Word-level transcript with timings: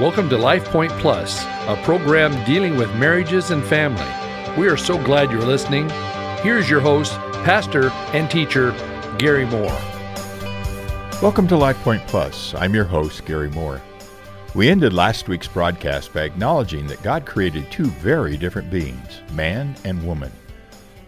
Welcome 0.00 0.30
to 0.30 0.38
Life 0.38 0.64
Point 0.64 0.92
Plus, 0.92 1.44
a 1.44 1.78
program 1.84 2.32
dealing 2.46 2.78
with 2.78 2.88
marriages 2.96 3.50
and 3.50 3.62
family. 3.62 4.02
We 4.58 4.66
are 4.66 4.76
so 4.78 4.96
glad 5.04 5.30
you're 5.30 5.42
listening. 5.42 5.90
Here's 6.40 6.70
your 6.70 6.80
host, 6.80 7.12
pastor 7.44 7.90
and 8.14 8.30
teacher, 8.30 8.70
Gary 9.18 9.44
Moore. 9.44 9.78
Welcome 11.20 11.46
to 11.48 11.56
Life 11.58 11.76
Point 11.82 12.00
Plus. 12.06 12.54
I'm 12.54 12.74
your 12.74 12.86
host, 12.86 13.26
Gary 13.26 13.50
Moore. 13.50 13.82
We 14.54 14.70
ended 14.70 14.94
last 14.94 15.28
week's 15.28 15.48
broadcast 15.48 16.14
by 16.14 16.22
acknowledging 16.22 16.86
that 16.86 17.02
God 17.02 17.26
created 17.26 17.70
two 17.70 17.84
very 17.84 18.38
different 18.38 18.70
beings, 18.70 19.20
man 19.34 19.76
and 19.84 20.02
woman. 20.06 20.32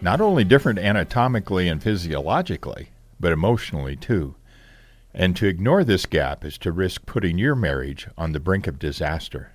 Not 0.01 0.21
only 0.21 0.43
different 0.43 0.77
anatomically 0.77 1.67
and 1.67 1.81
physiologically, 1.81 2.89
but 3.19 3.31
emotionally 3.31 3.95
too. 3.95 4.35
And 5.13 5.35
to 5.35 5.47
ignore 5.47 5.83
this 5.83 6.05
gap 6.05 6.43
is 6.43 6.57
to 6.59 6.71
risk 6.71 7.05
putting 7.05 7.37
your 7.37 7.55
marriage 7.55 8.07
on 8.17 8.31
the 8.31 8.39
brink 8.39 8.65
of 8.65 8.79
disaster. 8.79 9.51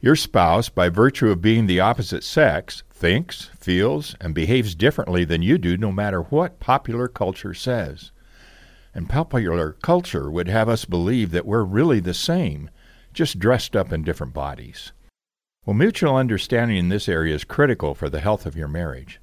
Your 0.00 0.14
spouse, 0.14 0.68
by 0.68 0.90
virtue 0.90 1.30
of 1.30 1.42
being 1.42 1.66
the 1.66 1.80
opposite 1.80 2.22
sex, 2.22 2.84
thinks, 2.90 3.50
feels, 3.58 4.14
and 4.20 4.34
behaves 4.34 4.74
differently 4.74 5.24
than 5.24 5.42
you 5.42 5.58
do 5.58 5.76
no 5.76 5.90
matter 5.90 6.22
what 6.22 6.60
popular 6.60 7.08
culture 7.08 7.54
says. 7.54 8.12
And 8.94 9.08
popular 9.08 9.72
culture 9.72 10.30
would 10.30 10.48
have 10.48 10.68
us 10.68 10.84
believe 10.84 11.30
that 11.30 11.46
we're 11.46 11.64
really 11.64 12.00
the 12.00 12.14
same, 12.14 12.70
just 13.12 13.38
dressed 13.38 13.74
up 13.74 13.92
in 13.92 14.02
different 14.02 14.34
bodies. 14.34 14.92
Well, 15.64 15.74
mutual 15.74 16.16
understanding 16.16 16.76
in 16.76 16.88
this 16.88 17.08
area 17.08 17.34
is 17.34 17.44
critical 17.44 17.94
for 17.94 18.08
the 18.08 18.20
health 18.20 18.46
of 18.46 18.56
your 18.56 18.68
marriage. 18.68 19.20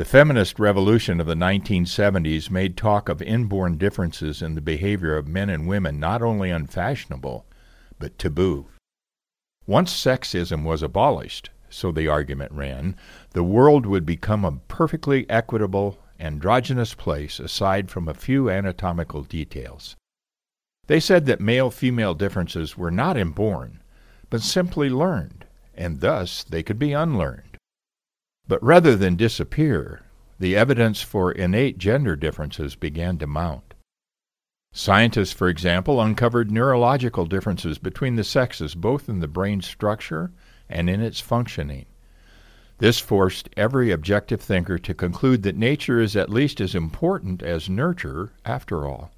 The 0.00 0.06
feminist 0.06 0.58
revolution 0.58 1.20
of 1.20 1.26
the 1.26 1.34
1970s 1.34 2.50
made 2.50 2.74
talk 2.74 3.10
of 3.10 3.20
inborn 3.20 3.76
differences 3.76 4.40
in 4.40 4.54
the 4.54 4.62
behavior 4.62 5.14
of 5.14 5.28
men 5.28 5.50
and 5.50 5.68
women 5.68 6.00
not 6.00 6.22
only 6.22 6.48
unfashionable, 6.48 7.44
but 7.98 8.18
taboo. 8.18 8.68
Once 9.66 9.92
sexism 9.92 10.64
was 10.64 10.82
abolished, 10.82 11.50
so 11.68 11.92
the 11.92 12.08
argument 12.08 12.50
ran, 12.52 12.96
the 13.32 13.44
world 13.44 13.84
would 13.84 14.06
become 14.06 14.42
a 14.42 14.52
perfectly 14.68 15.28
equitable, 15.28 15.98
androgynous 16.18 16.94
place 16.94 17.38
aside 17.38 17.90
from 17.90 18.08
a 18.08 18.14
few 18.14 18.48
anatomical 18.48 19.22
details. 19.22 19.96
They 20.86 20.98
said 20.98 21.26
that 21.26 21.42
male 21.42 21.70
female 21.70 22.14
differences 22.14 22.74
were 22.74 22.90
not 22.90 23.18
inborn, 23.18 23.82
but 24.30 24.40
simply 24.40 24.88
learned, 24.88 25.44
and 25.74 26.00
thus 26.00 26.42
they 26.42 26.62
could 26.62 26.78
be 26.78 26.94
unlearned. 26.94 27.49
But 28.50 28.64
rather 28.64 28.96
than 28.96 29.14
disappear, 29.14 30.02
the 30.40 30.56
evidence 30.56 31.02
for 31.02 31.30
innate 31.30 31.78
gender 31.78 32.16
differences 32.16 32.74
began 32.74 33.16
to 33.18 33.28
mount. 33.28 33.74
Scientists, 34.72 35.32
for 35.32 35.48
example, 35.48 36.00
uncovered 36.00 36.50
neurological 36.50 37.26
differences 37.26 37.78
between 37.78 38.16
the 38.16 38.24
sexes 38.24 38.74
both 38.74 39.08
in 39.08 39.20
the 39.20 39.28
brain 39.28 39.60
structure 39.60 40.32
and 40.68 40.90
in 40.90 41.00
its 41.00 41.20
functioning. 41.20 41.86
This 42.78 42.98
forced 42.98 43.48
every 43.56 43.92
objective 43.92 44.40
thinker 44.40 44.78
to 44.78 44.94
conclude 44.94 45.44
that 45.44 45.54
nature 45.54 46.00
is 46.00 46.16
at 46.16 46.28
least 46.28 46.60
as 46.60 46.74
important 46.74 47.44
as 47.44 47.68
nurture, 47.68 48.32
after 48.44 48.84
all. 48.84 49.12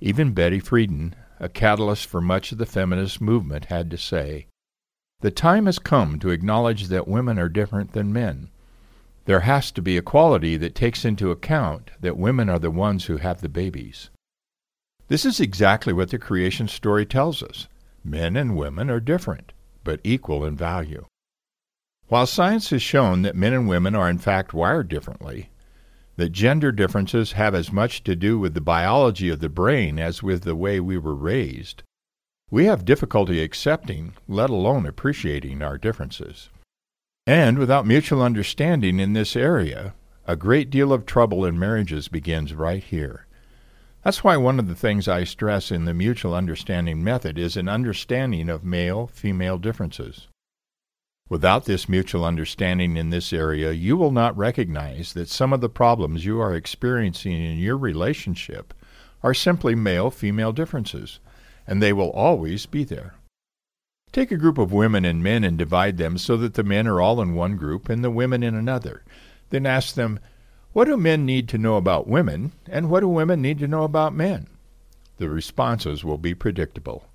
Even 0.00 0.32
Betty 0.32 0.60
Friedan, 0.60 1.12
a 1.38 1.50
catalyst 1.50 2.06
for 2.06 2.22
much 2.22 2.52
of 2.52 2.56
the 2.56 2.64
feminist 2.64 3.20
movement, 3.20 3.66
had 3.66 3.90
to 3.90 3.98
say 3.98 4.46
the 5.24 5.30
time 5.30 5.64
has 5.64 5.78
come 5.78 6.18
to 6.18 6.28
acknowledge 6.28 6.88
that 6.88 7.08
women 7.08 7.38
are 7.38 7.48
different 7.48 7.92
than 7.92 8.12
men. 8.12 8.46
There 9.24 9.40
has 9.40 9.72
to 9.72 9.80
be 9.80 9.96
equality 9.96 10.58
that 10.58 10.74
takes 10.74 11.02
into 11.02 11.30
account 11.30 11.92
that 11.98 12.18
women 12.18 12.50
are 12.50 12.58
the 12.58 12.70
ones 12.70 13.06
who 13.06 13.16
have 13.16 13.40
the 13.40 13.48
babies. 13.48 14.10
This 15.08 15.24
is 15.24 15.40
exactly 15.40 15.94
what 15.94 16.10
the 16.10 16.18
creation 16.18 16.68
story 16.68 17.06
tells 17.06 17.42
us. 17.42 17.68
Men 18.04 18.36
and 18.36 18.54
women 18.54 18.90
are 18.90 19.00
different, 19.00 19.54
but 19.82 19.98
equal 20.04 20.44
in 20.44 20.56
value. 20.56 21.06
While 22.08 22.26
science 22.26 22.68
has 22.68 22.82
shown 22.82 23.22
that 23.22 23.34
men 23.34 23.54
and 23.54 23.66
women 23.66 23.94
are 23.94 24.10
in 24.10 24.18
fact 24.18 24.52
wired 24.52 24.90
differently, 24.90 25.48
that 26.16 26.32
gender 26.32 26.70
differences 26.70 27.32
have 27.32 27.54
as 27.54 27.72
much 27.72 28.04
to 28.04 28.14
do 28.14 28.38
with 28.38 28.52
the 28.52 28.60
biology 28.60 29.30
of 29.30 29.40
the 29.40 29.48
brain 29.48 29.98
as 29.98 30.22
with 30.22 30.42
the 30.42 30.54
way 30.54 30.80
we 30.80 30.98
were 30.98 31.14
raised, 31.14 31.82
we 32.50 32.66
have 32.66 32.84
difficulty 32.84 33.42
accepting, 33.42 34.14
let 34.28 34.50
alone 34.50 34.86
appreciating, 34.86 35.62
our 35.62 35.78
differences. 35.78 36.50
And 37.26 37.58
without 37.58 37.86
mutual 37.86 38.22
understanding 38.22 39.00
in 39.00 39.14
this 39.14 39.34
area, 39.34 39.94
a 40.26 40.36
great 40.36 40.70
deal 40.70 40.92
of 40.92 41.06
trouble 41.06 41.44
in 41.44 41.58
marriages 41.58 42.08
begins 42.08 42.54
right 42.54 42.82
here. 42.82 43.26
That's 44.02 44.22
why 44.22 44.36
one 44.36 44.58
of 44.58 44.68
the 44.68 44.74
things 44.74 45.08
I 45.08 45.24
stress 45.24 45.70
in 45.70 45.86
the 45.86 45.94
mutual 45.94 46.34
understanding 46.34 47.02
method 47.02 47.38
is 47.38 47.56
an 47.56 47.68
understanding 47.68 48.50
of 48.50 48.62
male 48.62 49.06
female 49.06 49.56
differences. 49.56 50.28
Without 51.30 51.64
this 51.64 51.88
mutual 51.88 52.26
understanding 52.26 52.98
in 52.98 53.08
this 53.08 53.32
area, 53.32 53.72
you 53.72 53.96
will 53.96 54.10
not 54.10 54.36
recognize 54.36 55.14
that 55.14 55.30
some 55.30 55.54
of 55.54 55.62
the 55.62 55.70
problems 55.70 56.26
you 56.26 56.38
are 56.38 56.54
experiencing 56.54 57.32
in 57.32 57.56
your 57.56 57.78
relationship 57.78 58.74
are 59.22 59.32
simply 59.32 59.74
male 59.74 60.10
female 60.10 60.52
differences 60.52 61.18
and 61.66 61.82
they 61.82 61.92
will 61.92 62.10
always 62.10 62.66
be 62.66 62.84
there. 62.84 63.14
Take 64.12 64.30
a 64.30 64.36
group 64.36 64.58
of 64.58 64.72
women 64.72 65.04
and 65.04 65.22
men 65.22 65.42
and 65.42 65.58
divide 65.58 65.96
them 65.96 66.18
so 66.18 66.36
that 66.36 66.54
the 66.54 66.62
men 66.62 66.86
are 66.86 67.00
all 67.00 67.20
in 67.20 67.34
one 67.34 67.56
group 67.56 67.88
and 67.88 68.04
the 68.04 68.10
women 68.10 68.42
in 68.42 68.54
another. 68.54 69.02
Then 69.50 69.66
ask 69.66 69.94
them, 69.94 70.20
What 70.72 70.84
do 70.84 70.96
men 70.96 71.26
need 71.26 71.48
to 71.48 71.58
know 71.58 71.76
about 71.76 72.06
women, 72.06 72.52
and 72.68 72.88
what 72.88 73.00
do 73.00 73.08
women 73.08 73.42
need 73.42 73.58
to 73.58 73.66
know 73.66 73.82
about 73.82 74.14
men? 74.14 74.46
The 75.16 75.28
responses 75.28 76.04
will 76.04 76.18
be 76.18 76.34
predictable. 76.34 77.06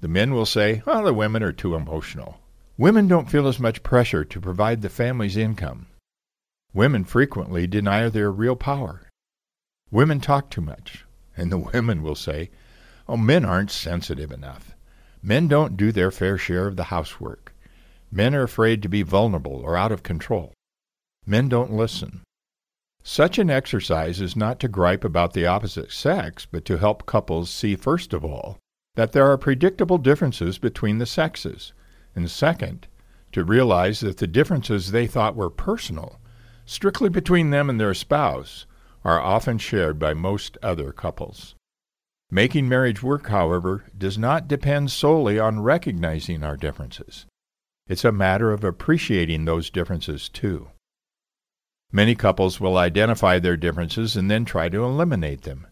The 0.00 0.08
men 0.08 0.34
will 0.34 0.46
say, 0.46 0.82
Well, 0.84 1.04
the 1.04 1.14
women 1.14 1.42
are 1.42 1.52
too 1.52 1.74
emotional. 1.74 2.38
Women 2.76 3.08
don't 3.08 3.30
feel 3.30 3.46
as 3.46 3.60
much 3.60 3.82
pressure 3.82 4.24
to 4.24 4.40
provide 4.40 4.82
the 4.82 4.88
family's 4.88 5.36
income. 5.36 5.86
Women 6.74 7.04
frequently 7.04 7.66
deny 7.66 8.08
their 8.08 8.30
real 8.32 8.56
power. 8.56 9.02
Women 9.90 10.20
talk 10.20 10.50
too 10.50 10.62
much. 10.62 11.04
And 11.36 11.52
the 11.52 11.58
women 11.72 12.02
will 12.02 12.14
say, 12.14 12.50
Oh, 13.08 13.16
men 13.16 13.44
aren't 13.44 13.70
sensitive 13.70 14.30
enough. 14.30 14.74
Men 15.22 15.48
don't 15.48 15.76
do 15.76 15.92
their 15.92 16.10
fair 16.10 16.38
share 16.38 16.66
of 16.66 16.76
the 16.76 16.84
housework. 16.84 17.54
Men 18.10 18.34
are 18.34 18.42
afraid 18.42 18.82
to 18.82 18.88
be 18.88 19.02
vulnerable 19.02 19.62
or 19.64 19.76
out 19.76 19.92
of 19.92 20.02
control. 20.02 20.52
Men 21.26 21.48
don't 21.48 21.72
listen. 21.72 22.22
Such 23.04 23.38
an 23.38 23.50
exercise 23.50 24.20
is 24.20 24.36
not 24.36 24.60
to 24.60 24.68
gripe 24.68 25.04
about 25.04 25.32
the 25.32 25.46
opposite 25.46 25.90
sex, 25.90 26.46
but 26.46 26.64
to 26.66 26.78
help 26.78 27.06
couples 27.06 27.50
see, 27.50 27.74
first 27.74 28.12
of 28.12 28.24
all, 28.24 28.58
that 28.94 29.12
there 29.12 29.30
are 29.30 29.38
predictable 29.38 29.98
differences 29.98 30.58
between 30.58 30.98
the 30.98 31.06
sexes, 31.06 31.72
and 32.14 32.30
second, 32.30 32.86
to 33.32 33.44
realize 33.44 34.00
that 34.00 34.18
the 34.18 34.26
differences 34.26 34.90
they 34.90 35.06
thought 35.06 35.34
were 35.34 35.50
personal, 35.50 36.20
strictly 36.64 37.08
between 37.08 37.50
them 37.50 37.68
and 37.70 37.80
their 37.80 37.94
spouse, 37.94 38.66
are 39.04 39.20
often 39.20 39.58
shared 39.58 39.98
by 39.98 40.14
most 40.14 40.58
other 40.62 40.92
couples. 40.92 41.54
Making 42.34 42.66
marriage 42.66 43.02
work, 43.02 43.28
however, 43.28 43.84
does 43.94 44.16
not 44.16 44.48
depend 44.48 44.90
solely 44.90 45.38
on 45.38 45.60
recognizing 45.60 46.42
our 46.42 46.56
differences. 46.56 47.26
It's 47.86 48.06
a 48.06 48.10
matter 48.10 48.52
of 48.52 48.64
appreciating 48.64 49.44
those 49.44 49.68
differences 49.68 50.30
too. 50.30 50.70
Many 51.92 52.14
couples 52.14 52.58
will 52.58 52.78
identify 52.78 53.38
their 53.38 53.58
differences 53.58 54.16
and 54.16 54.30
then 54.30 54.46
try 54.46 54.70
to 54.70 54.82
eliminate 54.82 55.42
them. 55.42 55.66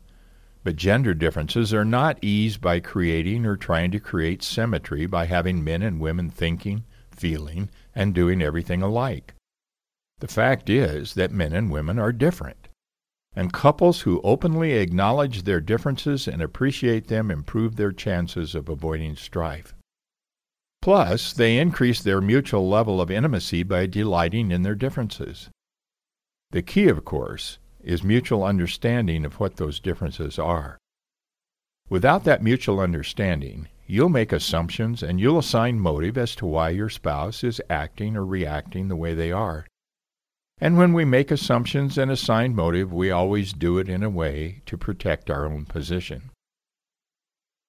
But 0.62 0.76
gender 0.76 1.14
differences 1.14 1.72
are 1.72 1.86
not 1.86 2.18
eased 2.20 2.60
by 2.60 2.78
creating 2.80 3.46
or 3.46 3.56
trying 3.56 3.90
to 3.92 3.98
create 3.98 4.42
symmetry 4.42 5.06
by 5.06 5.24
having 5.24 5.64
men 5.64 5.80
and 5.80 5.98
women 5.98 6.28
thinking, 6.28 6.84
feeling, 7.10 7.70
and 7.94 8.14
doing 8.14 8.42
everything 8.42 8.82
alike. 8.82 9.32
The 10.18 10.28
fact 10.28 10.68
is 10.68 11.14
that 11.14 11.32
men 11.32 11.54
and 11.54 11.70
women 11.70 11.98
are 11.98 12.12
different 12.12 12.59
and 13.34 13.52
couples 13.52 14.00
who 14.00 14.20
openly 14.22 14.72
acknowledge 14.72 15.42
their 15.42 15.60
differences 15.60 16.26
and 16.26 16.42
appreciate 16.42 17.06
them 17.08 17.30
improve 17.30 17.76
their 17.76 17.92
chances 17.92 18.54
of 18.54 18.68
avoiding 18.68 19.16
strife. 19.16 19.74
Plus, 20.82 21.32
they 21.32 21.58
increase 21.58 22.02
their 22.02 22.20
mutual 22.20 22.68
level 22.68 23.00
of 23.00 23.10
intimacy 23.10 23.62
by 23.62 23.86
delighting 23.86 24.50
in 24.50 24.62
their 24.62 24.74
differences. 24.74 25.50
The 26.50 26.62
key, 26.62 26.88
of 26.88 27.04
course, 27.04 27.58
is 27.82 28.02
mutual 28.02 28.42
understanding 28.42 29.24
of 29.24 29.38
what 29.38 29.56
those 29.56 29.78
differences 29.78 30.38
are. 30.38 30.78
Without 31.88 32.24
that 32.24 32.42
mutual 32.42 32.80
understanding, 32.80 33.68
you'll 33.86 34.08
make 34.08 34.32
assumptions 34.32 35.02
and 35.02 35.20
you'll 35.20 35.38
assign 35.38 35.80
motive 35.80 36.16
as 36.16 36.34
to 36.36 36.46
why 36.46 36.70
your 36.70 36.88
spouse 36.88 37.44
is 37.44 37.60
acting 37.68 38.16
or 38.16 38.24
reacting 38.24 38.88
the 38.88 38.96
way 38.96 39.14
they 39.14 39.32
are. 39.32 39.66
And 40.60 40.76
when 40.76 40.92
we 40.92 41.06
make 41.06 41.30
assumptions 41.30 41.96
and 41.96 42.10
assign 42.10 42.54
motive, 42.54 42.92
we 42.92 43.10
always 43.10 43.54
do 43.54 43.78
it 43.78 43.88
in 43.88 44.02
a 44.02 44.10
way 44.10 44.60
to 44.66 44.76
protect 44.76 45.30
our 45.30 45.46
own 45.46 45.64
position. 45.64 46.30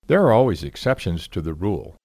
There 0.07 0.23
are 0.23 0.33
always 0.33 0.63
exceptions 0.63 1.29
to 1.29 1.41
the 1.41 1.53
rule. 1.53 1.95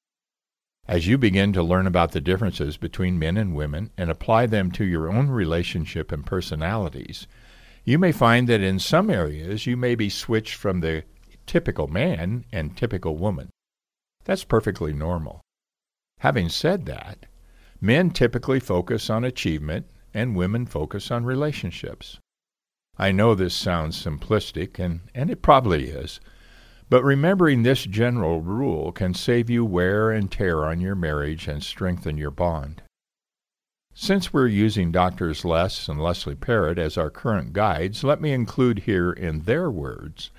As 0.87 1.09
you 1.09 1.19
begin 1.19 1.53
to 1.55 1.63
learn 1.65 1.89
about 1.89 2.13
the 2.13 2.21
differences 2.21 2.77
between 2.77 3.19
men 3.19 3.37
and 3.37 3.57
women 3.57 3.91
and 3.99 4.09
apply 4.09 4.47
them 4.47 4.71
to 4.73 4.85
your 4.85 5.11
own 5.11 5.29
relationship 5.29 6.13
and 6.13 6.25
personalities, 6.25 7.27
you 7.85 7.99
may 7.99 8.13
find 8.13 8.49
that 8.49 8.61
in 8.61 8.79
some 8.79 9.11
areas 9.11 9.67
you 9.67 9.77
may 9.77 9.97
be 9.97 10.09
switched 10.09 10.55
from 10.55 10.81
the 10.81 11.03
typical 11.47 11.89
man 11.89 12.45
and 12.53 12.77
typical 12.77 13.17
woman. 13.17 13.51
That's 14.25 14.45
perfectly 14.45 14.93
normal. 14.93 15.41
Having 16.21 16.51
said 16.51 16.87
that, 16.87 17.27
men 17.81 18.11
typically 18.11 18.61
focus 18.61 19.11
on 19.11 19.25
achievement 19.25 19.87
and 20.17 20.35
women 20.35 20.65
focus 20.65 21.11
on 21.11 21.27
relationships. 21.27 22.19
I 22.99 23.13
know 23.13 23.35
this 23.35 23.55
sounds 23.55 24.03
simplistic, 24.03 24.79
and, 24.79 25.01
and 25.15 25.29
it 25.29 25.43
probably 25.43 25.91
is, 25.91 26.21
but 26.89 27.05
remembering 27.05 27.63
this 27.63 27.85
general 27.85 28.41
rule 28.41 28.93
can 28.93 29.13
save 29.13 29.51
you 29.51 29.63
wear 29.65 30.11
and 30.11 30.33
tear 30.33 30.65
on 30.65 30.81
your 30.81 30.95
marriage 30.95 31.47
and 31.47 31.63
strengthen 31.63 32.17
your 32.17 32.31
bond. 32.31 32.81
Since 33.93 34.33
we're 34.33 34.47
using 34.47 34.91
Doctors 34.91 35.45
Les 35.45 35.87
and 35.87 36.01
Leslie 36.03 36.35
Parrott 36.35 36.79
as 36.79 36.97
our 36.97 37.11
current 37.11 37.53
guides, 37.53 38.03
let 38.03 38.21
me 38.21 38.33
include 38.33 38.81
here 38.81 39.13
in 39.13 39.43
their 39.43 39.71
words 39.71 40.31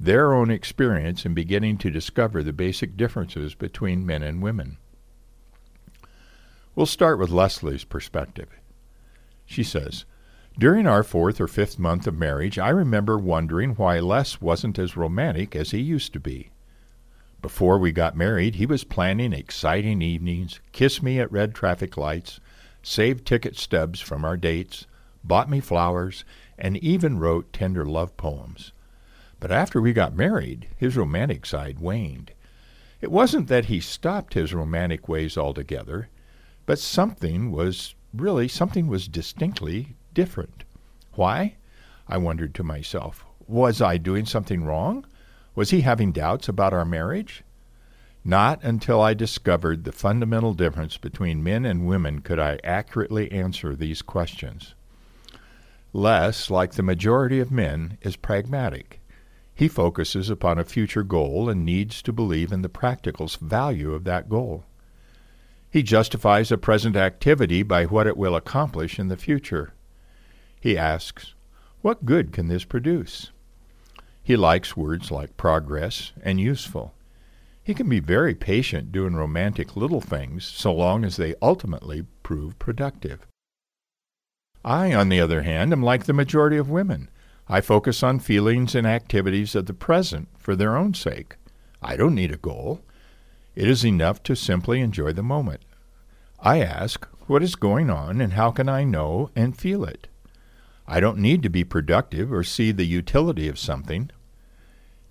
their 0.00 0.32
own 0.32 0.50
experience 0.50 1.26
in 1.26 1.34
beginning 1.34 1.76
to 1.78 1.90
discover 1.90 2.42
the 2.42 2.52
basic 2.52 2.96
differences 2.96 3.54
between 3.54 4.06
men 4.06 4.22
and 4.22 4.42
women. 4.42 4.78
We'll 6.74 6.86
start 6.86 7.18
with 7.18 7.30
Leslie's 7.30 7.84
perspective. 7.84 8.48
She 9.46 9.62
says, 9.62 10.04
During 10.58 10.86
our 10.86 11.02
fourth 11.02 11.40
or 11.40 11.48
fifth 11.48 11.78
month 11.78 12.06
of 12.06 12.18
marriage, 12.18 12.58
I 12.58 12.68
remember 12.68 13.16
wondering 13.16 13.70
why 13.70 14.00
Les 14.00 14.40
wasn't 14.40 14.78
as 14.78 14.96
romantic 14.96 15.56
as 15.56 15.70
he 15.70 15.80
used 15.80 16.12
to 16.12 16.20
be. 16.20 16.50
Before 17.40 17.78
we 17.78 17.92
got 17.92 18.16
married, 18.16 18.56
he 18.56 18.66
was 18.66 18.84
planning 18.84 19.32
exciting 19.32 20.02
evenings, 20.02 20.60
kissed 20.72 21.02
me 21.02 21.20
at 21.20 21.30
red 21.30 21.54
traffic 21.54 21.96
lights, 21.96 22.40
saved 22.82 23.26
ticket 23.26 23.56
stubs 23.56 24.00
from 24.00 24.24
our 24.24 24.36
dates, 24.36 24.86
bought 25.22 25.50
me 25.50 25.60
flowers, 25.60 26.24
and 26.58 26.76
even 26.78 27.18
wrote 27.18 27.52
tender 27.52 27.84
love 27.84 28.16
poems. 28.16 28.72
But 29.38 29.52
after 29.52 29.80
we 29.80 29.92
got 29.92 30.16
married, 30.16 30.68
his 30.76 30.96
romantic 30.96 31.44
side 31.44 31.78
waned. 31.78 32.32
It 33.00 33.10
wasn't 33.10 33.48
that 33.48 33.66
he 33.66 33.80
stopped 33.80 34.34
his 34.34 34.54
romantic 34.54 35.08
ways 35.08 35.36
altogether, 35.36 36.08
but 36.64 36.78
something 36.78 37.52
was 37.52 37.94
really, 38.20 38.48
something 38.48 38.86
was 38.86 39.08
distinctly 39.08 39.96
different. 40.14 40.64
Why? 41.14 41.56
I 42.08 42.18
wondered 42.18 42.54
to 42.56 42.62
myself. 42.62 43.24
Was 43.46 43.80
I 43.80 43.96
doing 43.96 44.26
something 44.26 44.64
wrong? 44.64 45.06
Was 45.54 45.70
he 45.70 45.80
having 45.80 46.12
doubts 46.12 46.48
about 46.48 46.72
our 46.72 46.84
marriage? 46.84 47.42
Not 48.24 48.62
until 48.64 49.00
I 49.00 49.14
discovered 49.14 49.84
the 49.84 49.92
fundamental 49.92 50.52
difference 50.52 50.96
between 50.96 51.44
men 51.44 51.64
and 51.64 51.86
women 51.86 52.20
could 52.20 52.38
I 52.40 52.58
accurately 52.64 53.30
answer 53.30 53.74
these 53.74 54.02
questions. 54.02 54.74
Les, 55.92 56.50
like 56.50 56.72
the 56.72 56.82
majority 56.82 57.40
of 57.40 57.50
men, 57.50 57.98
is 58.02 58.16
pragmatic. 58.16 59.00
He 59.54 59.68
focuses 59.68 60.28
upon 60.28 60.58
a 60.58 60.64
future 60.64 61.02
goal 61.02 61.48
and 61.48 61.64
needs 61.64 62.02
to 62.02 62.12
believe 62.12 62.52
in 62.52 62.60
the 62.62 62.68
practical 62.68 63.28
value 63.40 63.94
of 63.94 64.04
that 64.04 64.28
goal. 64.28 64.64
He 65.76 65.82
justifies 65.82 66.50
a 66.50 66.56
present 66.56 66.96
activity 66.96 67.62
by 67.62 67.84
what 67.84 68.06
it 68.06 68.16
will 68.16 68.34
accomplish 68.34 68.98
in 68.98 69.08
the 69.08 69.16
future. 69.18 69.74
He 70.58 70.78
asks, 70.78 71.34
What 71.82 72.06
good 72.06 72.32
can 72.32 72.48
this 72.48 72.64
produce? 72.64 73.30
He 74.22 74.36
likes 74.36 74.74
words 74.74 75.10
like 75.10 75.36
progress 75.36 76.14
and 76.22 76.40
useful. 76.40 76.94
He 77.62 77.74
can 77.74 77.90
be 77.90 78.00
very 78.00 78.34
patient 78.34 78.90
doing 78.90 79.16
romantic 79.16 79.76
little 79.76 80.00
things 80.00 80.46
so 80.46 80.72
long 80.72 81.04
as 81.04 81.18
they 81.18 81.34
ultimately 81.42 82.06
prove 82.22 82.58
productive. 82.58 83.26
I, 84.64 84.94
on 84.94 85.10
the 85.10 85.20
other 85.20 85.42
hand, 85.42 85.74
am 85.74 85.82
like 85.82 86.06
the 86.06 86.14
majority 86.14 86.56
of 86.56 86.70
women. 86.70 87.10
I 87.50 87.60
focus 87.60 88.02
on 88.02 88.20
feelings 88.20 88.74
and 88.74 88.86
activities 88.86 89.54
of 89.54 89.66
the 89.66 89.74
present 89.74 90.28
for 90.38 90.56
their 90.56 90.74
own 90.74 90.94
sake. 90.94 91.36
I 91.82 91.96
don't 91.96 92.14
need 92.14 92.32
a 92.32 92.38
goal. 92.38 92.80
It 93.56 93.68
is 93.68 93.84
enough 93.84 94.22
to 94.24 94.36
simply 94.36 94.80
enjoy 94.80 95.12
the 95.12 95.22
moment. 95.22 95.62
I 96.38 96.60
ask, 96.60 97.08
what 97.26 97.42
is 97.42 97.56
going 97.56 97.90
on 97.90 98.20
and 98.20 98.34
how 98.34 98.52
can 98.52 98.68
I 98.68 98.84
know 98.84 99.30
and 99.34 99.58
feel 99.58 99.82
it? 99.84 100.06
I 100.86 101.00
don't 101.00 101.18
need 101.18 101.42
to 101.42 101.48
be 101.48 101.64
productive 101.64 102.32
or 102.32 102.44
see 102.44 102.70
the 102.70 102.84
utility 102.84 103.48
of 103.48 103.58
something. 103.58 104.10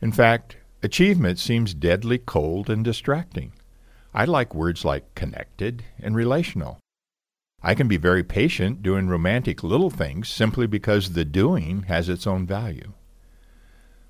In 0.02 0.14
fact, 0.14 0.58
Achievement 0.86 1.40
seems 1.40 1.74
deadly 1.74 2.20
cold 2.20 2.70
and 2.70 2.86
distracting. 2.86 3.54
I 4.14 4.26
like 4.26 4.54
words 4.54 4.86
like 4.86 5.16
connected 5.16 5.84
and 6.00 6.16
relational. 6.16 6.78
I 7.64 7.74
can 7.74 7.88
be 7.88 7.98
very 7.98 8.24
patient 8.24 8.84
doing 8.84 9.08
romantic 9.08 9.64
little 9.64 9.90
things 9.90 10.30
simply 10.30 10.68
because 10.68 11.14
the 11.14 11.26
doing 11.26 11.86
has 11.88 12.08
its 12.08 12.28
own 12.28 12.46
value. 12.46 12.94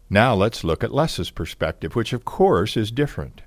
Now 0.10 0.36
let's 0.36 0.66
look 0.66 0.84
at 0.84 0.94
Les's 0.94 1.32
perspective, 1.32 1.96
which 1.96 2.12
of 2.12 2.26
course 2.26 2.76
is 2.76 2.92
different. 2.92 3.44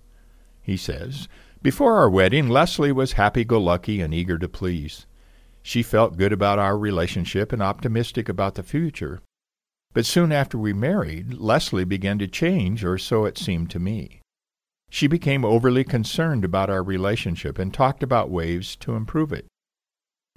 He 0.69 0.77
says, 0.77 1.29
Before 1.63 1.95
our 1.95 2.11
wedding, 2.11 2.51
Leslie 2.51 2.93
was 2.93 3.13
happy 3.15 3.43
go 3.43 3.59
lucky 3.59 4.03
and 4.03 4.13
eager 4.13 4.37
to 4.37 4.51
please. 4.51 5.07
She 5.63 5.83
felt 5.83 6.19
good 6.19 6.31
about 6.31 6.59
our 6.59 6.77
relationship 6.77 7.55
and 7.55 7.63
optimistic 7.63 8.29
about 8.29 8.55
the 8.55 8.63
future. 8.63 9.23
But 9.95 10.05
soon 10.05 10.31
after 10.31 10.59
we 10.59 10.75
married, 10.75 11.33
Leslie 11.33 11.87
began 11.87 12.19
to 12.19 12.29
change, 12.29 12.85
or 12.85 12.99
so 12.99 13.25
it 13.25 13.39
seemed 13.39 13.71
to 13.71 13.79
me. 13.79 14.21
She 14.91 15.07
became 15.07 15.43
overly 15.43 15.85
concerned 15.85 16.45
about 16.45 16.69
our 16.69 16.83
relationship 16.83 17.59
and 17.59 17.73
talked 17.73 18.03
about 18.03 18.29
ways 18.29 18.77
to 18.81 18.95
improve 18.95 19.33
it. 19.33 19.47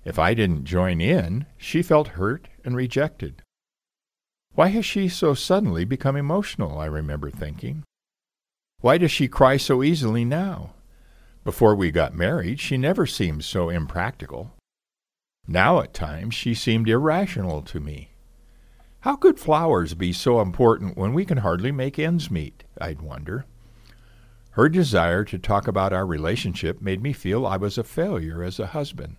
If 0.05 0.17
I 0.17 0.33
didn't 0.33 0.63
join 0.63 1.01
in, 1.01 1.45
she 1.57 1.81
felt 1.81 2.15
hurt 2.15 2.47
and 2.63 2.73
rejected. 2.73 3.41
Why 4.53 4.69
has 4.69 4.85
she 4.85 5.09
so 5.09 5.33
suddenly 5.33 5.83
become 5.83 6.15
emotional? 6.15 6.79
I 6.79 6.85
remember 6.85 7.29
thinking. 7.29 7.83
Why 8.81 8.97
does 8.97 9.11
she 9.11 9.27
cry 9.27 9.57
so 9.57 9.83
easily 9.83 10.25
now? 10.25 10.73
Before 11.43 11.75
we 11.75 11.91
got 11.91 12.13
married, 12.13 12.59
she 12.59 12.77
never 12.77 13.05
seemed 13.05 13.43
so 13.43 13.69
impractical. 13.69 14.53
Now 15.47 15.81
at 15.81 15.93
times 15.93 16.35
she 16.35 16.53
seemed 16.53 16.89
irrational 16.89 17.61
to 17.63 17.79
me. 17.79 18.09
How 19.01 19.15
could 19.15 19.39
flowers 19.39 19.93
be 19.93 20.13
so 20.13 20.41
important 20.41 20.97
when 20.97 21.13
we 21.13 21.25
can 21.25 21.39
hardly 21.39 21.71
make 21.71 21.97
ends 21.97 22.29
meet? 22.29 22.63
I'd 22.79 23.01
wonder. 23.01 23.45
Her 24.51 24.67
desire 24.67 25.23
to 25.25 25.39
talk 25.39 25.67
about 25.67 25.93
our 25.93 26.05
relationship 26.05 26.81
made 26.81 27.01
me 27.01 27.13
feel 27.13 27.45
I 27.45 27.57
was 27.57 27.77
a 27.77 27.83
failure 27.83 28.43
as 28.43 28.59
a 28.59 28.67
husband. 28.67 29.17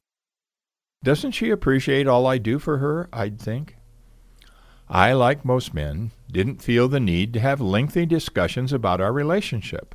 Doesn't 1.02 1.32
she 1.32 1.50
appreciate 1.50 2.06
all 2.06 2.26
I 2.26 2.38
do 2.38 2.58
for 2.58 2.78
her? 2.78 3.08
I'd 3.12 3.40
think. 3.40 3.76
I, 4.88 5.12
like 5.12 5.44
most 5.44 5.72
men, 5.72 6.10
didn't 6.30 6.62
feel 6.62 6.88
the 6.88 7.00
need 7.00 7.32
to 7.34 7.40
have 7.40 7.60
lengthy 7.60 8.06
discussions 8.06 8.72
about 8.72 9.00
our 9.00 9.12
relationship. 9.12 9.94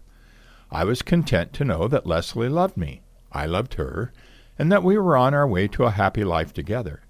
I 0.71 0.83
was 0.83 1.01
content 1.01 1.53
to 1.53 1.65
know 1.65 1.87
that 1.87 2.05
Leslie 2.05 2.49
loved 2.49 2.77
me, 2.77 3.01
I 3.31 3.45
loved 3.45 3.75
her, 3.75 4.11
and 4.57 4.71
that 4.71 4.83
we 4.83 4.97
were 4.97 5.15
on 5.15 5.33
our 5.33 5.47
way 5.47 5.67
to 5.69 5.83
a 5.85 5.91
happy 5.91 6.23
life 6.23 6.53
together. 6.53 7.01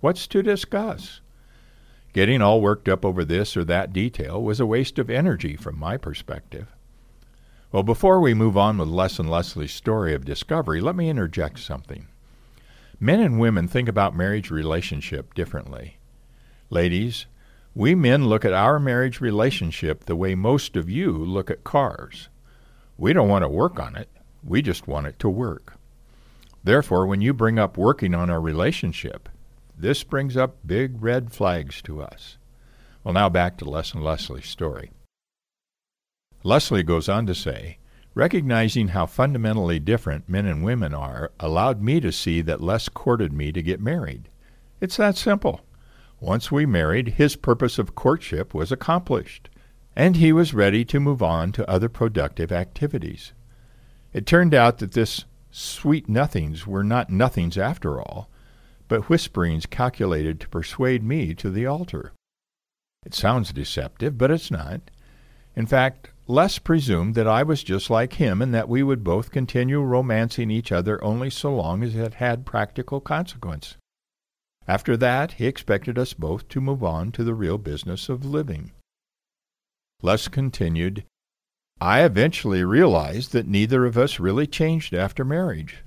What's 0.00 0.26
to 0.28 0.42
discuss? 0.42 1.20
Getting 2.12 2.40
all 2.40 2.60
worked 2.60 2.88
up 2.88 3.04
over 3.04 3.24
this 3.24 3.56
or 3.56 3.64
that 3.64 3.92
detail 3.92 4.42
was 4.42 4.60
a 4.60 4.66
waste 4.66 4.98
of 4.98 5.10
energy 5.10 5.56
from 5.56 5.78
my 5.78 5.96
perspective. 5.96 6.68
Well, 7.72 7.82
before 7.82 8.20
we 8.20 8.34
move 8.34 8.56
on 8.56 8.78
with 8.78 8.88
Les 8.88 9.18
and 9.18 9.28
Leslie's 9.28 9.72
story 9.72 10.14
of 10.14 10.24
discovery, 10.24 10.80
let 10.80 10.94
me 10.94 11.08
interject 11.08 11.58
something. 11.58 12.06
Men 13.00 13.20
and 13.20 13.40
women 13.40 13.66
think 13.66 13.88
about 13.88 14.16
marriage 14.16 14.50
relationship 14.50 15.34
differently. 15.34 15.98
Ladies, 16.74 17.26
we 17.72 17.94
men 17.94 18.26
look 18.26 18.44
at 18.44 18.52
our 18.52 18.80
marriage 18.80 19.20
relationship 19.20 20.06
the 20.06 20.16
way 20.16 20.34
most 20.34 20.74
of 20.74 20.90
you 20.90 21.12
look 21.12 21.48
at 21.48 21.62
cars. 21.62 22.28
We 22.98 23.12
don't 23.12 23.28
want 23.28 23.44
to 23.44 23.48
work 23.48 23.78
on 23.78 23.94
it, 23.94 24.08
we 24.42 24.60
just 24.60 24.88
want 24.88 25.06
it 25.06 25.16
to 25.20 25.28
work. 25.28 25.74
Therefore, 26.64 27.06
when 27.06 27.20
you 27.20 27.32
bring 27.32 27.60
up 27.60 27.78
working 27.78 28.12
on 28.12 28.28
our 28.28 28.40
relationship, 28.40 29.28
this 29.78 30.02
brings 30.02 30.36
up 30.36 30.56
big 30.66 31.00
red 31.00 31.32
flags 31.32 31.80
to 31.82 32.02
us. 32.02 32.38
Well, 33.04 33.14
now 33.14 33.28
back 33.28 33.56
to 33.58 33.70
Les 33.70 33.94
and 33.94 34.02
Leslie's 34.02 34.48
story. 34.48 34.90
Leslie 36.42 36.82
goes 36.82 37.08
on 37.08 37.24
to 37.26 37.36
say, 37.36 37.78
Recognizing 38.16 38.88
how 38.88 39.06
fundamentally 39.06 39.78
different 39.78 40.28
men 40.28 40.46
and 40.46 40.64
women 40.64 40.92
are 40.92 41.30
allowed 41.38 41.80
me 41.80 42.00
to 42.00 42.10
see 42.10 42.40
that 42.40 42.60
Les 42.60 42.88
courted 42.88 43.32
me 43.32 43.52
to 43.52 43.62
get 43.62 43.80
married. 43.80 44.28
It's 44.80 44.96
that 44.96 45.16
simple. 45.16 45.60
Once 46.24 46.50
we 46.50 46.64
married, 46.64 47.08
his 47.08 47.36
purpose 47.36 47.78
of 47.78 47.94
courtship 47.94 48.54
was 48.54 48.72
accomplished, 48.72 49.50
and 49.94 50.16
he 50.16 50.32
was 50.32 50.54
ready 50.54 50.82
to 50.82 50.98
move 50.98 51.22
on 51.22 51.52
to 51.52 51.68
other 51.68 51.90
productive 51.90 52.50
activities. 52.50 53.34
It 54.14 54.24
turned 54.24 54.54
out 54.54 54.78
that 54.78 54.92
this 54.92 55.26
sweet 55.50 56.08
nothings 56.08 56.66
were 56.66 56.82
not 56.82 57.10
nothings 57.10 57.58
after 57.58 58.00
all, 58.00 58.30
but 58.88 59.10
whisperings 59.10 59.66
calculated 59.66 60.40
to 60.40 60.48
persuade 60.48 61.02
me 61.02 61.34
to 61.34 61.50
the 61.50 61.66
altar. 61.66 62.14
It 63.04 63.12
sounds 63.12 63.52
deceptive, 63.52 64.16
but 64.16 64.30
it's 64.30 64.50
not. 64.50 64.80
In 65.54 65.66
fact, 65.66 66.08
Les 66.26 66.58
presumed 66.58 67.14
that 67.16 67.28
I 67.28 67.42
was 67.42 67.62
just 67.62 67.90
like 67.90 68.14
him 68.14 68.40
and 68.40 68.54
that 68.54 68.70
we 68.70 68.82
would 68.82 69.04
both 69.04 69.30
continue 69.30 69.82
romancing 69.82 70.50
each 70.50 70.72
other 70.72 71.04
only 71.04 71.28
so 71.28 71.54
long 71.54 71.82
as 71.82 71.94
it 71.94 72.14
had 72.14 72.46
practical 72.46 73.02
consequence. 73.02 73.76
After 74.66 74.96
that, 74.96 75.32
he 75.32 75.46
expected 75.46 75.98
us 75.98 76.14
both 76.14 76.48
to 76.48 76.60
move 76.60 76.82
on 76.82 77.12
to 77.12 77.24
the 77.24 77.34
real 77.34 77.58
business 77.58 78.08
of 78.08 78.24
living. 78.24 78.72
Les 80.02 80.28
continued, 80.28 81.04
I 81.80 82.02
eventually 82.02 82.64
realized 82.64 83.32
that 83.32 83.46
neither 83.46 83.84
of 83.84 83.98
us 83.98 84.20
really 84.20 84.46
changed 84.46 84.94
after 84.94 85.24
marriage, 85.24 85.84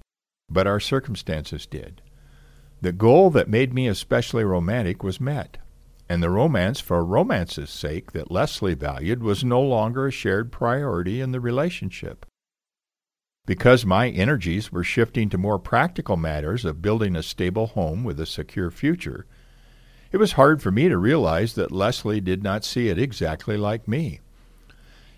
but 0.49 0.67
our 0.67 0.79
circumstances 0.79 1.65
did. 1.65 2.01
The 2.81 2.91
goal 2.91 3.31
that 3.31 3.49
made 3.49 3.73
me 3.73 3.87
especially 3.87 4.43
romantic 4.43 5.03
was 5.03 5.19
met, 5.19 5.57
and 6.07 6.21
the 6.21 6.29
romance 6.29 6.79
for 6.79 7.03
romance's 7.03 7.69
sake 7.69 8.11
that 8.11 8.31
Leslie 8.31 8.75
valued 8.75 9.23
was 9.23 9.43
no 9.43 9.61
longer 9.61 10.07
a 10.07 10.11
shared 10.11 10.51
priority 10.51 11.19
in 11.19 11.31
the 11.31 11.39
relationship. 11.39 12.25
Because 13.47 13.85
my 13.85 14.09
energies 14.09 14.73
were 14.73 14.83
shifting 14.83 15.29
to 15.29 15.37
more 15.37 15.57
practical 15.57 16.17
matters 16.17 16.65
of 16.65 16.81
building 16.81 17.15
a 17.15 17.23
stable 17.23 17.67
home 17.67 18.03
with 18.03 18.19
a 18.19 18.25
secure 18.25 18.69
future, 18.69 19.25
it 20.11 20.17
was 20.17 20.33
hard 20.33 20.61
for 20.61 20.69
me 20.69 20.89
to 20.89 20.97
realize 20.97 21.53
that 21.53 21.71
Leslie 21.71 22.19
did 22.19 22.43
not 22.43 22.65
see 22.65 22.89
it 22.89 22.99
exactly 22.99 23.55
like 23.55 23.87
me. 23.87 24.19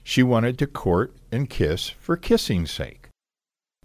She 0.04 0.22
wanted 0.22 0.60
to 0.60 0.68
court 0.68 1.16
and 1.32 1.50
kiss 1.50 1.90
for 1.90 2.16
kissing's 2.16 2.70
sake. 2.70 3.10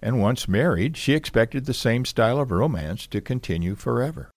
And 0.02 0.20
once 0.20 0.46
married, 0.46 0.98
she 0.98 1.14
expected 1.14 1.64
the 1.64 1.72
same 1.72 2.04
style 2.04 2.38
of 2.38 2.50
romance 2.50 3.06
to 3.08 3.22
continue 3.22 3.74
forever. 3.74 4.30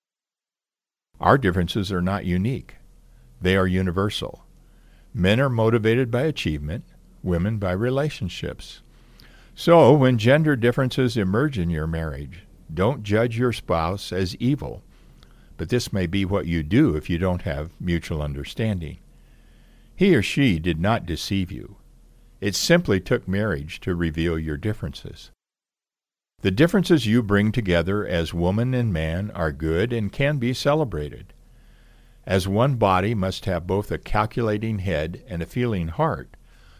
Our 1.20 1.38
differences 1.38 1.92
are 1.92 2.02
not 2.02 2.24
unique. 2.24 2.76
They 3.42 3.58
are 3.58 3.68
universal. 3.68 4.46
Men 5.14 5.42
are 5.42 5.50
motivated 5.50 6.10
by 6.10 6.22
achievement, 6.22 6.86
women 7.24 7.58
by 7.58 7.74
relationships. 7.74 8.82
So, 9.60 9.92
when 9.92 10.20
gender 10.20 10.56
differences 10.56 11.18
emerge 11.18 11.58
in 11.58 11.72
your 11.72 11.88
marriage, 11.88 12.44
don't 12.72 13.02
judge 13.02 13.40
your 13.40 13.52
spouse 13.52 14.12
as 14.12 14.36
evil. 14.36 14.84
But 15.58 15.70
this 15.70 15.92
may 15.92 16.06
be 16.06 16.26
what 16.26 16.46
you 16.46 16.62
do 16.62 16.96
if 16.96 17.10
you 17.10 17.18
don't 17.18 17.42
have 17.42 17.72
mutual 17.82 18.22
understanding. 18.22 19.00
He 19.96 20.16
or 20.16 20.22
she 20.22 20.60
did 20.60 20.80
not 20.80 21.08
deceive 21.08 21.52
you. 21.52 21.78
It 22.40 22.54
simply 22.54 23.00
took 23.00 23.28
marriage 23.28 23.80
to 23.80 23.96
reveal 23.96 24.38
your 24.38 24.58
differences. 24.58 25.32
The 26.44 26.52
differences 26.52 27.08
you 27.08 27.24
bring 27.24 27.52
together 27.52 28.06
as 28.06 28.36
woman 28.36 28.76
and 28.76 28.94
man 28.94 29.32
are 29.32 29.52
good 29.52 29.92
and 29.92 30.12
can 30.12 30.38
be 30.38 30.54
celebrated. 30.54 31.34
As 32.28 32.48
one 32.48 32.76
body 32.76 33.16
must 33.16 33.46
have 33.46 33.66
both 33.66 33.92
a 33.92 33.98
calculating 33.98 34.78
head 34.78 35.24
and 35.28 35.42
a 35.42 35.48
feeling 35.48 35.88
heart, 35.88 36.37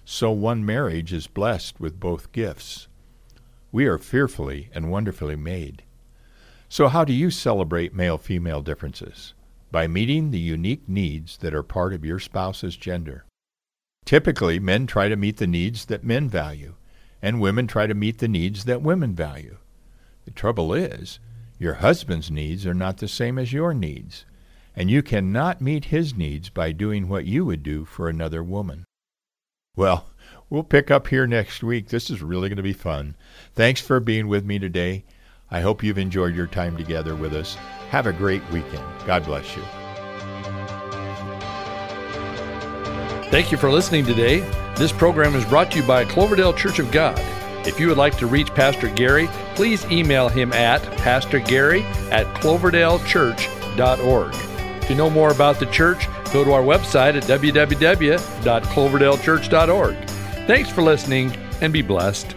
so 0.10 0.32
one 0.32 0.66
marriage 0.66 1.12
is 1.12 1.28
blessed 1.28 1.82
with 1.82 2.00
both 2.00 2.32
gifts. 2.32 2.88
We 3.74 3.88
are 3.88 3.98
fearfully 3.98 4.70
and 4.74 4.90
wonderfully 4.90 5.36
made. 5.36 5.84
So, 6.70 6.88
how 6.88 7.04
do 7.04 7.12
you 7.12 7.30
celebrate 7.30 7.94
male 7.94 8.18
female 8.18 8.62
differences? 8.62 9.34
By 9.70 9.86
meeting 9.88 10.32
the 10.32 10.40
unique 10.40 10.88
needs 10.88 11.36
that 11.40 11.54
are 11.54 11.62
part 11.62 11.94
of 11.94 12.06
your 12.06 12.20
spouse's 12.20 12.78
gender. 12.78 13.26
Typically, 14.06 14.60
men 14.60 14.88
try 14.88 15.10
to 15.10 15.18
meet 15.18 15.38
the 15.38 15.46
needs 15.46 15.84
that 15.88 16.06
men 16.06 16.30
value, 16.30 16.76
and 17.22 17.42
women 17.42 17.68
try 17.68 17.86
to 17.86 17.94
meet 17.94 18.20
the 18.20 18.30
needs 18.30 18.64
that 18.64 18.82
women 18.82 19.14
value. 19.14 19.58
The 20.24 20.32
trouble 20.32 20.74
is, 20.74 21.20
your 21.60 21.76
husband's 21.76 22.32
needs 22.32 22.66
are 22.66 22.74
not 22.74 23.00
the 23.00 23.10
same 23.10 23.38
as 23.38 23.52
your 23.52 23.74
needs, 23.74 24.24
and 24.74 24.90
you 24.90 25.04
cannot 25.04 25.60
meet 25.60 25.86
his 25.86 26.16
needs 26.16 26.48
by 26.50 26.72
doing 26.72 27.10
what 27.10 27.26
you 27.26 27.44
would 27.44 27.62
do 27.62 27.84
for 27.84 28.08
another 28.08 28.42
woman. 28.42 28.87
Well, 29.78 30.08
we'll 30.50 30.64
pick 30.64 30.92
up 30.92 31.08
here 31.08 31.26
next 31.28 31.64
week. 31.64 31.88
This 31.90 32.10
is 32.10 32.22
really 32.22 32.50
going 32.50 32.58
to 32.58 32.64
be 32.64 32.74
fun. 32.74 33.16
Thanks 33.54 33.80
for 33.80 34.02
being 34.02 34.28
with 34.28 34.44
me 34.44 34.58
today. 34.60 35.06
I 35.52 35.62
hope 35.62 35.84
you've 35.84 36.00
enjoyed 36.00 36.36
your 36.36 36.48
time 36.48 36.76
together 36.76 37.16
with 37.16 37.34
us. 37.34 37.56
Have 37.92 38.08
a 38.08 38.12
great 38.12 38.42
weekend. 38.50 38.84
God 39.06 39.24
bless 39.24 39.56
you. 39.56 39.62
Thank 43.30 43.52
you 43.52 43.58
for 43.58 43.70
listening 43.70 44.06
today. 44.06 44.40
This 44.78 44.92
program 44.92 45.36
is 45.36 45.46
brought 45.46 45.72
to 45.72 45.78
you 45.80 45.86
by 45.86 46.06
Cloverdale 46.06 46.54
Church 46.54 46.80
of 46.80 46.92
God. 46.92 47.20
If 47.68 47.80
you 47.80 47.88
would 47.88 47.98
like 47.98 48.18
to 48.18 48.26
reach 48.26 48.54
Pastor 48.56 48.90
Gary, 48.90 49.28
please 49.54 49.86
email 49.92 50.28
him 50.28 50.54
at 50.54 50.82
pastorgary 50.98 51.84
at 52.10 52.26
cloverdalechurch.org. 52.38 54.34
To 54.88 54.96
know 54.96 55.10
more 55.10 55.32
about 55.32 55.60
the 55.60 55.66
church, 55.68 56.08
go 56.32 56.44
to 56.44 56.54
our 56.54 56.62
website 56.62 57.16
at 57.16 57.24
www.cloverdalechurch.org. 57.24 59.96
Thanks 60.48 60.70
for 60.70 60.82
listening 60.82 61.36
and 61.62 61.74
be 61.74 61.82
blessed. 61.82 62.37